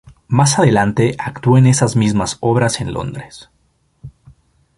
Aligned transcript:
Más 0.27 0.57
adelante 0.57 1.13
actuó 1.19 1.59
en 1.59 1.67
esas 1.67 1.95
mismas 1.95 2.37
obras 2.39 2.81
en 2.81 2.91
Londres. 2.91 3.51